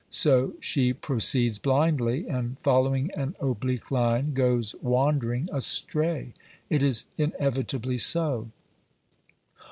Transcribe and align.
So 0.09 0.55
she 0.59 0.93
pro 0.93 1.17
ceeds 1.17 1.61
blindly, 1.61 2.27
and, 2.27 2.57
following 2.57 3.11
an 3.15 3.35
oblique 3.39 3.91
line, 3.91 4.33
goes 4.33 4.73
wander 4.81 5.31
ing 5.31 5.47
astray. 5.53 6.33
It 6.71 6.81
is 6.81 7.05
inevitably 7.19 7.99
so. 7.99 8.49